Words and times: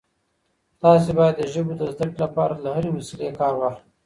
تاسي 0.81 1.11
باید 1.19 1.35
د 1.37 1.41
ژبو 1.53 1.73
د 1.77 1.81
زده 1.93 2.05
کړې 2.11 2.19
لپاره 2.25 2.53
له 2.63 2.69
هرې 2.75 2.89
وسیلې 2.97 3.29
کار 3.39 3.53
واخلئ. 3.57 3.89